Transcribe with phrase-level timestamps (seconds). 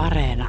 [0.00, 0.48] Areena.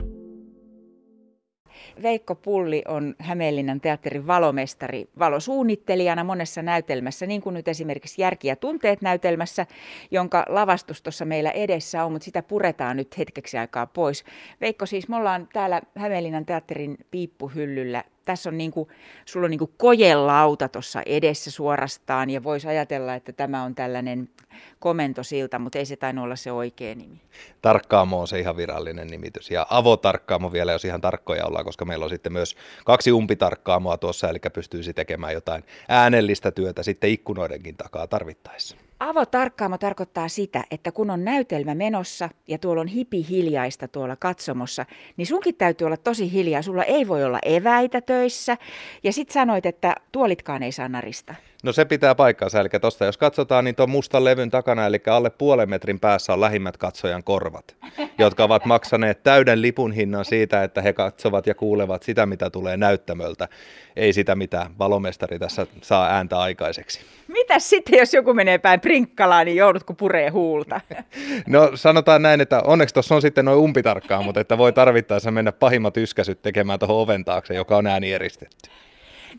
[2.01, 8.55] Veikko Pulli on Hämeenlinnan teatterin valomestari valosuunnittelijana monessa näytelmässä, niin kuin nyt esimerkiksi Järki ja
[8.55, 9.65] tunteet näytelmässä,
[10.11, 14.23] jonka lavastus tuossa meillä edessä on, mutta sitä puretaan nyt hetkeksi aikaa pois.
[14.61, 18.89] Veikko, siis me ollaan täällä Hämeenlinnan teatterin piippuhyllyllä tässä on niin kuin,
[19.25, 24.29] sulla on niin kuin kojelauta tuossa edessä suorastaan ja voisi ajatella, että tämä on tällainen
[24.79, 27.21] komentosilta, mutta ei se tainnut olla se oikea nimi.
[27.61, 32.03] Tarkkaamo on se ihan virallinen nimitys ja avotarkkaamo vielä, jos ihan tarkkoja ollaan, koska meillä
[32.05, 32.55] on sitten myös
[32.85, 38.77] kaksi umpitarkkaamoa tuossa, eli pystyisi tekemään jotain äänellistä työtä sitten ikkunoidenkin takaa tarvittaessa.
[39.01, 44.85] Avotarkkaamo tarkoittaa sitä, että kun on näytelmä menossa ja tuolla on hipi hiljaista tuolla katsomossa,
[45.17, 46.61] niin sunkin täytyy olla tosi hiljaa.
[46.61, 48.57] Sulla ei voi olla eväitä töissä.
[49.03, 51.35] Ja sit sanoit, että tuolitkaan ei saa narista.
[51.63, 55.29] No se pitää paikkansa, eli tuosta jos katsotaan, niin tuon mustan levyn takana, eli alle
[55.29, 57.75] puolen metrin päässä on lähimmät katsojan korvat,
[58.17, 62.77] jotka ovat maksaneet täyden lipun hinnan siitä, että he katsovat ja kuulevat sitä, mitä tulee
[62.77, 63.47] näyttämöltä,
[63.95, 66.99] ei sitä, mitä valomestari tässä saa ääntä aikaiseksi.
[67.27, 70.81] Mitä sitten, jos joku menee päin prinkkalaan, niin joudutko puree huulta?
[71.47, 75.51] No sanotaan näin, että onneksi tuossa on sitten noin umpitarkkaa, mutta että voi tarvittaessa mennä
[75.51, 78.69] pahimmat yskäsyt tekemään tuohon oven taakse, joka on ääni eristetty.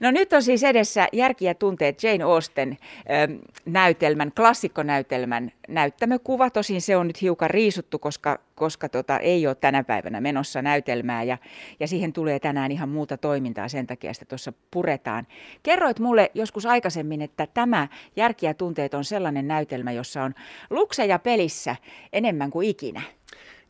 [0.00, 2.78] No nyt on siis edessä Järki ja tunteet Jane Austen
[3.10, 3.32] ähm,
[3.66, 6.50] näytelmän, klassikkonäytelmän näyttämökuva.
[6.50, 11.22] Tosin se on nyt hiukan riisuttu, koska, koska tota, ei ole tänä päivänä menossa näytelmää
[11.22, 11.38] ja,
[11.80, 15.26] ja siihen tulee tänään ihan muuta toimintaa sen takia, että tuossa puretaan.
[15.62, 20.34] Kerroit mulle joskus aikaisemmin, että tämä Järki ja tunteet on sellainen näytelmä, jossa on
[20.70, 21.76] lukseja pelissä
[22.12, 23.02] enemmän kuin ikinä.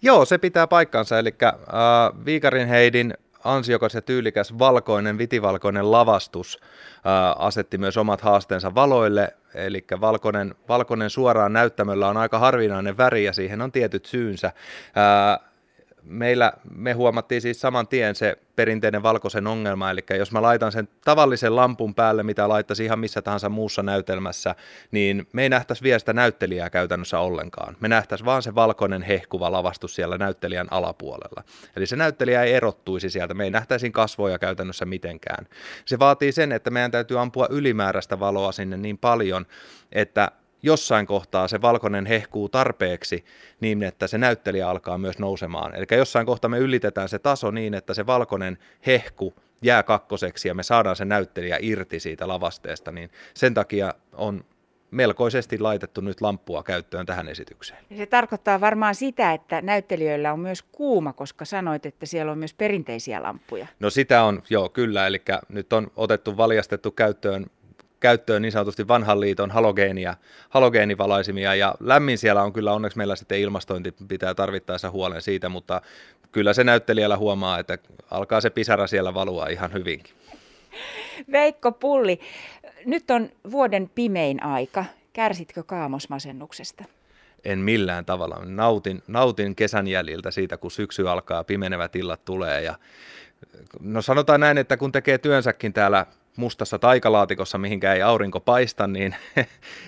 [0.02, 1.18] Joo, se pitää paikkansa.
[1.18, 1.54] Eli äh,
[2.24, 3.14] Viikarin Heidin
[3.44, 6.60] ansiokas ja tyylikäs valkoinen, vitivalkoinen lavastus
[7.04, 13.24] ää, asetti myös omat haasteensa valoille, eli valkoinen, valkoinen suoraan näyttämöllä on aika harvinainen väri
[13.24, 14.52] ja siihen on tietyt syynsä.
[14.94, 15.51] Ää,
[16.04, 20.88] meillä me huomattiin siis saman tien se perinteinen valkoisen ongelma, eli jos mä laitan sen
[21.04, 24.54] tavallisen lampun päälle, mitä laittaisi ihan missä tahansa muussa näytelmässä,
[24.90, 27.76] niin me ei nähtäisi vielä sitä näyttelijää käytännössä ollenkaan.
[27.80, 31.42] Me nähtäisi vaan se valkoinen hehkuva lavastus siellä näyttelijän alapuolella.
[31.76, 35.46] Eli se näyttelijä ei erottuisi sieltä, me ei nähtäisi kasvoja käytännössä mitenkään.
[35.84, 39.46] Se vaatii sen, että meidän täytyy ampua ylimääräistä valoa sinne niin paljon,
[39.92, 40.30] että
[40.62, 43.24] jossain kohtaa se valkoinen hehkuu tarpeeksi
[43.60, 45.74] niin, että se näyttelijä alkaa myös nousemaan.
[45.74, 50.54] Eli jossain kohtaa me ylitetään se taso niin, että se valkoinen hehku jää kakkoseksi ja
[50.54, 54.44] me saadaan se näyttelijä irti siitä lavasteesta, niin sen takia on
[54.90, 57.84] melkoisesti laitettu nyt lamppua käyttöön tähän esitykseen.
[57.96, 62.54] Se tarkoittaa varmaan sitä, että näyttelijöillä on myös kuuma, koska sanoit, että siellä on myös
[62.54, 63.66] perinteisiä lamppuja.
[63.80, 67.46] No sitä on, joo kyllä, eli nyt on otettu valjastettu käyttöön
[68.02, 70.14] käyttöön niin sanotusti vanhan liiton halogeenia,
[70.50, 75.82] halogeenivalaisimia ja lämmin siellä on kyllä onneksi meillä sitten ilmastointi pitää tarvittaessa huolen siitä, mutta
[76.32, 77.78] kyllä se näyttelijällä huomaa, että
[78.10, 80.14] alkaa se pisara siellä valua ihan hyvinkin.
[81.32, 82.20] Veikko Pulli,
[82.84, 84.84] nyt on vuoden pimein aika.
[85.12, 86.84] Kärsitkö kaamosmasennuksesta?
[87.44, 88.38] En millään tavalla.
[88.44, 92.74] Nautin, nautin kesän jäljiltä siitä, kun syksy alkaa, pimenevät illat tulee ja
[93.80, 96.06] No sanotaan näin, että kun tekee työnsäkin täällä
[96.36, 99.16] mustassa taikalaatikossa, mihinkä ei aurinko paista, niin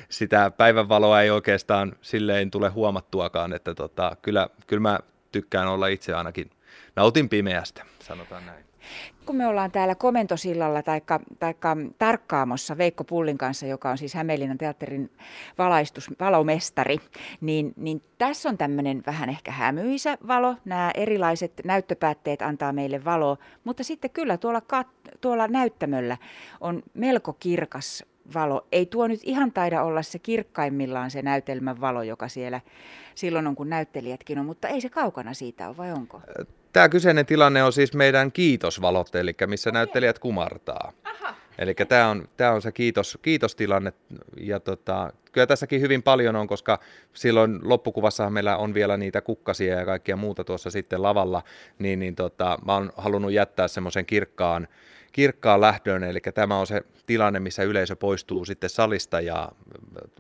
[0.09, 4.99] sitä päivänvaloa ei oikeastaan silleen tule huomattuakaan, että tota, kyllä, kyllä mä
[5.33, 6.51] tykkään olla itse ainakin,
[6.97, 8.65] nautin pimeästä, sanotaan näin.
[9.27, 11.01] Kun me ollaan täällä komentosillalla tai
[11.99, 15.11] tarkkaamossa Veikko Pullin kanssa, joka on siis Hämeenlinnan teatterin
[15.59, 16.99] valaistus, valomestari,
[17.41, 20.57] niin, niin tässä on tämmöinen vähän ehkä hämyisä valo.
[20.65, 26.17] Nämä erilaiset näyttöpäätteet antaa meille valoa, mutta sitten kyllä tuolla, kat- tuolla näyttämöllä
[26.61, 28.67] on melko kirkas valo.
[28.73, 32.61] Ei tuo nyt ihan taida olla se kirkkaimmillaan se näytelmän valo, joka siellä
[33.15, 36.21] silloin on, kun näyttelijätkin on, mutta ei se kaukana siitä ole, vai onko?
[36.75, 39.79] Tämä kyseinen tilanne on siis meidän kiitosvalot, eli missä okay.
[39.79, 40.93] näyttelijät kumartaa.
[41.59, 43.93] Eli tämä on, tämä on se kiitos, kiitostilanne
[44.41, 46.81] ja tota, kyllä tässäkin hyvin paljon on, koska
[47.13, 51.43] silloin loppukuvassahan meillä on vielä niitä kukkasia ja kaikkia muuta tuossa sitten lavalla,
[51.79, 54.69] niin, niin tota, mä oon halunnut jättää semmoisen kirkkaan,
[55.13, 59.49] kirkkaan lähdön, eli tämä on se tilanne, missä yleisö poistuu sitten salista ja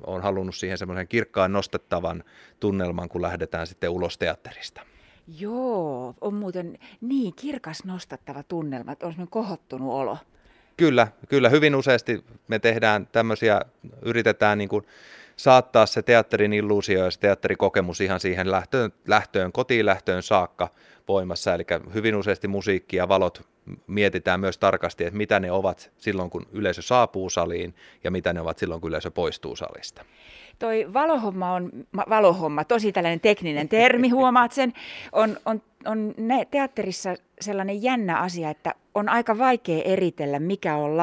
[0.06, 2.24] on halunnut siihen semmoisen kirkkaan nostettavan
[2.60, 4.93] tunnelman, kun lähdetään sitten ulos teatterista.
[5.38, 10.18] Joo, on muuten niin kirkas nostattava tunnelma, että on kohottunut olo.
[10.76, 11.48] Kyllä, kyllä.
[11.48, 13.60] Hyvin useasti me tehdään tämmöisiä,
[14.02, 14.84] yritetään niin kuin
[15.36, 20.68] saattaa se teatterin illuusio ja se teatterikokemus ihan siihen lähtöön, lähtöön kotiin lähtöön saakka
[21.08, 21.54] voimassa.
[21.54, 21.64] Eli
[21.94, 23.46] hyvin useasti musiikki ja valot
[23.86, 28.40] mietitään myös tarkasti, että mitä ne ovat silloin, kun yleisö saapuu saliin ja mitä ne
[28.40, 30.04] ovat silloin, kun yleisö poistuu salista.
[30.58, 31.70] Toi valohomma on,
[32.08, 34.72] valohomma, tosi tällainen tekninen termi, huomaat sen,
[35.12, 40.96] on, on, on ne teatterissa sellainen jännä asia, että on aika vaikea eritellä, mikä on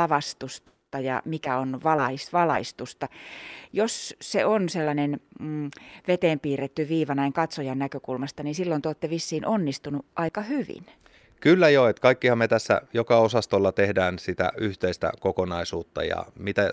[0.91, 3.07] lavastusta ja mikä on valais, valaistusta.
[3.73, 5.69] Jos se on sellainen mm,
[6.07, 10.85] veteen piirretty viiva näin katsojan näkökulmasta, niin silloin te olette vissiin onnistunut aika hyvin.
[11.39, 16.71] Kyllä joo, että kaikkihan me tässä joka osastolla tehdään sitä yhteistä kokonaisuutta ja mitä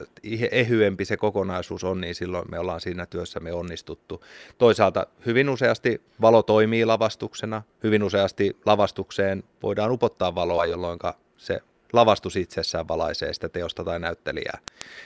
[0.50, 4.24] ehyempi se kokonaisuus on, niin silloin me ollaan siinä työssä me onnistuttu.
[4.58, 10.98] Toisaalta hyvin useasti valo toimii lavastuksena, hyvin useasti lavastukseen voidaan upottaa valoa, jolloin
[11.36, 11.60] se
[11.92, 14.58] lavastus itsessään valaisee sitä teosta tai näyttelijää.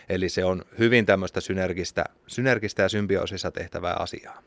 [0.09, 4.43] Eli se on hyvin tämmöistä synergistä, synergistä ja symbioosissa tehtävää asiaa.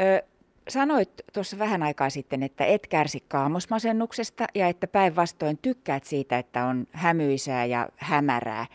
[0.00, 0.22] Ö,
[0.68, 6.64] sanoit tuossa vähän aikaa sitten, että et kärsi kaamosmasennuksesta ja että päinvastoin tykkäät siitä, että
[6.64, 8.66] on hämyisää ja hämärää.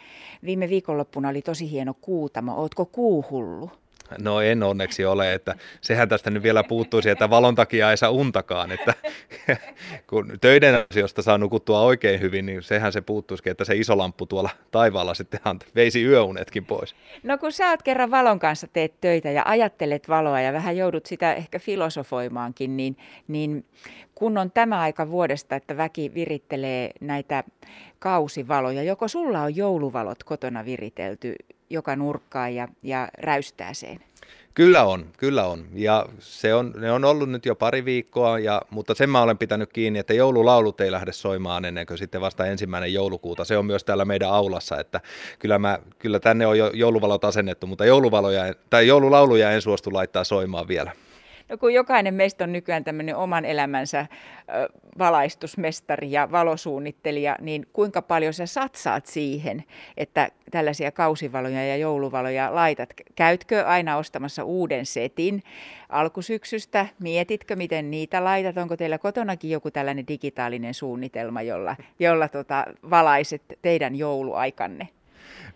[0.46, 2.56] Viime viikonloppuna oli tosi hieno kuutamo.
[2.56, 3.72] Ootko kuuhullu?
[4.18, 8.10] No en onneksi ole, että sehän tästä nyt vielä puuttuisi, että valon takia ei saa
[8.10, 8.94] untakaan, että
[10.10, 14.26] kun töiden asioista saa nukuttua oikein hyvin, niin sehän se puuttuisi, että se iso lamppu
[14.26, 15.40] tuolla taivaalla sitten
[15.76, 16.96] veisi yöunetkin pois.
[17.24, 21.06] No kun sä oot kerran valon kanssa teet töitä ja ajattelet valoa ja vähän joudut
[21.06, 22.98] sitä ehkä filosofoimaankin, niin,
[23.28, 23.66] niin
[24.16, 27.44] kun on tämä aika vuodesta, että väki virittelee näitä
[28.00, 31.36] kausivaloja, joko sulla on jouluvalot kotona viritelty
[31.72, 34.00] joka nurkkaan ja, ja räystääseen?
[34.54, 35.66] Kyllä on, kyllä on.
[35.74, 39.38] Ja se on, ne on ollut nyt jo pari viikkoa, ja, mutta sen mä olen
[39.38, 43.46] pitänyt kiinni, että joululaulut ei lähde soimaan ennen kuin sitten vasta ensimmäinen joulukuuta.
[43.46, 45.02] Se on myös täällä meidän aulassa, että
[45.40, 50.24] kyllä, mä, kyllä tänne on jo jouluvalot asennettu, mutta jouluvaloja, tai joululauluja en suostu laittaa
[50.24, 50.92] soimaan vielä.
[51.52, 54.06] No kun jokainen meistä on nykyään tämmöinen oman elämänsä
[55.00, 59.64] valaistusmestari ja valosuunnittelija, niin kuinka paljon sä satsaat siihen,
[59.98, 62.90] että tällaisia kausivaloja ja jouluvaloja laitat?
[63.16, 65.44] Käytkö aina ostamassa uuden setin
[65.90, 66.86] alkusyksystä?
[67.00, 68.58] Mietitkö, miten niitä laitat?
[68.58, 74.88] Onko teillä kotonakin joku tällainen digitaalinen suunnitelma, jolla, jolla tota, valaiset teidän jouluaikanne?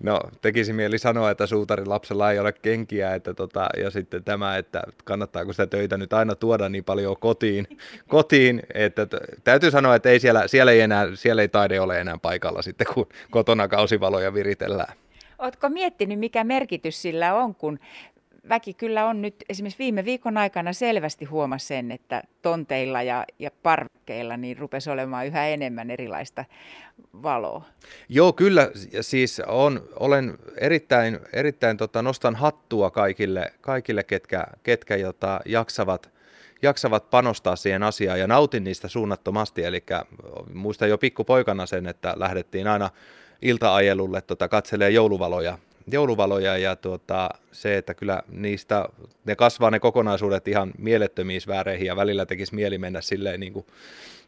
[0.03, 4.57] No, tekisi mieli sanoa, että suutarin lapsella ei ole kenkiä, että tota, ja sitten tämä,
[4.57, 7.67] että kannattaako sitä töitä nyt aina tuoda niin paljon kotiin,
[8.07, 9.07] kotiin että
[9.43, 12.87] täytyy sanoa, että ei siellä, siellä, ei enää, siellä ei taide ole enää paikalla sitten,
[12.93, 14.93] kun kotona kausivaloja viritellään.
[15.39, 17.79] Oletko miettinyt, mikä merkitys sillä on, kun
[18.49, 23.51] väki kyllä on nyt esimerkiksi viime viikon aikana selvästi huomasi sen, että tonteilla ja, ja
[23.63, 26.45] parkkeilla niin rupesi olemaan yhä enemmän erilaista
[27.23, 27.65] valoa.
[28.09, 28.71] Joo, kyllä.
[29.01, 36.15] Siis on, olen erittäin, erittäin tota, nostan hattua kaikille, kaikille ketkä, ketkä jota jaksavat
[36.61, 39.63] jaksavat panostaa siihen asiaan ja nautin niistä suunnattomasti.
[39.63, 39.83] Eli
[40.53, 42.89] muistan jo pikkupoikana sen, että lähdettiin aina
[43.41, 45.57] iltaajelulle tota, katselee jouluvaloja
[45.91, 48.89] jouluvaloja ja tuota, se, että kyllä niistä,
[49.25, 51.41] ne kasvaa ne kokonaisuudet ihan mielettömiin
[51.85, 53.65] ja välillä tekisi mieli mennä silleen niin kuin,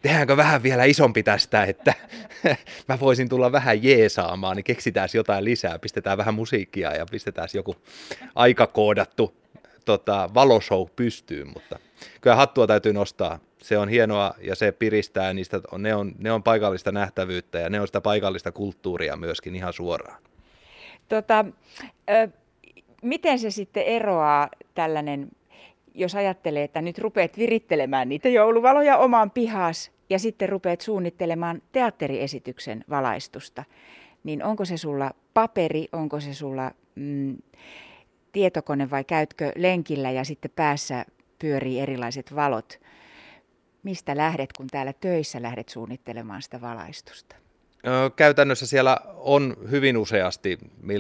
[0.02, 1.94] tehdäänkö vähän vielä isompi tästä, että
[2.90, 7.76] mä voisin tulla vähän jeesaamaan, niin keksitään jotain lisää, pistetään vähän musiikkia ja pistetään joku
[8.36, 9.34] aikakoodattu
[9.86, 11.80] tota, valoshow pystyyn, mutta
[12.22, 13.40] kyllä hattua täytyy nostaa.
[13.62, 17.82] Se on hienoa ja se piristää, niistä, ne, on, ne on paikallista nähtävyyttä ja ne
[17.82, 20.22] on sitä paikallista kulttuuria myöskin ihan suoraan.
[21.10, 21.46] Tota,
[22.10, 22.28] ö,
[23.02, 25.30] miten se sitten eroaa tällainen,
[25.94, 32.86] jos ajattelee, että nyt rupeat virittelemään niitä jouluvaloja omaan pihas ja sitten rupeat suunnittelemaan teatteriesityksen
[32.90, 33.64] valaistusta,
[34.24, 37.38] niin onko se sulla paperi, onko se sulla mm,
[38.32, 41.06] tietokone vai käytkö lenkillä ja sitten päässä
[41.40, 42.80] pyörii erilaiset valot?
[43.84, 47.36] Mistä lähdet, kun täällä töissä lähdet suunnittelemaan sitä valaistusta?
[48.16, 50.58] Käytännössä siellä on hyvin useasti,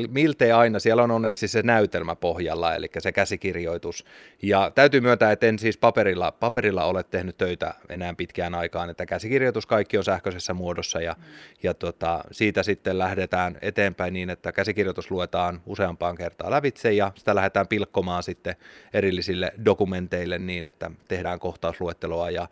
[0.09, 4.05] miltei aina, siellä on onneksi se näytelmä pohjalla, eli se käsikirjoitus.
[4.41, 9.05] Ja täytyy myöntää, että en siis paperilla, paperilla ole tehnyt töitä enää pitkään aikaan, että
[9.05, 11.15] käsikirjoitus kaikki on sähköisessä muodossa ja,
[11.63, 17.35] ja tota, siitä sitten lähdetään eteenpäin niin, että käsikirjoitus luetaan useampaan kertaan lävitse ja sitä
[17.35, 18.55] lähdetään pilkkomaan sitten
[18.93, 22.47] erillisille dokumenteille niin, että tehdään kohtausluetteloa ja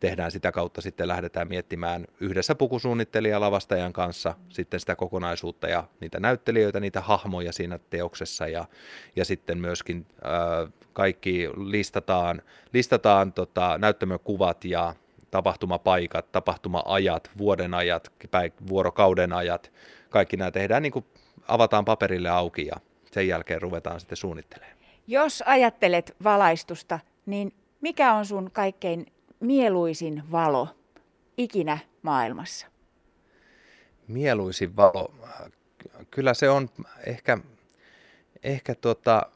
[0.00, 6.20] tehdään sitä kautta sitten lähdetään miettimään yhdessä pukusuunnittelijan lavastajan kanssa sitten sitä kokonaisuutta ja niitä
[6.20, 8.64] näyttelijöitä, niitä hahmoja siinä teoksessa ja,
[9.16, 14.94] ja sitten myöskin äh, kaikki listataan, listataan tota, näyttämökuvat ja
[15.30, 18.12] tapahtumapaikat, tapahtumaajat, vuoden ajat,
[18.68, 19.72] vuorokauden ajat,
[20.10, 21.04] kaikki nämä tehdään niin kuin
[21.48, 22.76] avataan paperille auki ja
[23.12, 24.76] sen jälkeen ruvetaan sitten suunnittelemaan.
[25.06, 29.06] Jos ajattelet valaistusta, niin mikä on sun kaikkein
[29.40, 30.68] mieluisin valo
[31.38, 32.66] ikinä maailmassa?
[34.08, 35.14] Mieluisin valo.
[36.10, 36.70] Kyllä se on
[37.06, 37.38] ehkä,
[38.42, 39.26] ehkä tota,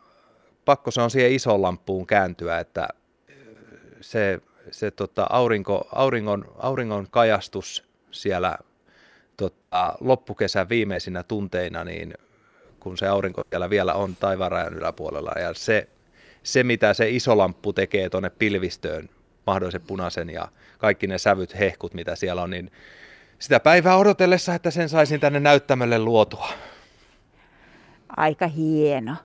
[0.64, 2.88] pakko se on siihen isoon lampuun kääntyä, että
[4.00, 4.40] se,
[4.70, 8.58] se tota, aurinko, auringon, auringon kajastus siellä
[9.36, 12.14] tota, loppukesän viimeisinä tunteina, niin
[12.80, 15.88] kun se aurinko siellä vielä on taivaanrajan yläpuolella ja se,
[16.42, 19.08] se mitä se iso lamppu tekee tuonne pilvistöön,
[19.46, 22.70] mahdollisen punaisen ja kaikki ne sävyt, hehkut, mitä siellä on, niin
[23.38, 26.48] sitä päivää odotellessa, että sen saisin tänne näyttämölle luotua.
[28.16, 29.16] Aika hieno.